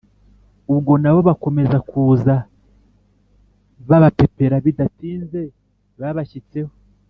[0.73, 2.35] ubwo nabo bakomeza kuza
[3.89, 5.41] babapepera bidatinze
[5.99, 6.71] babashyitseho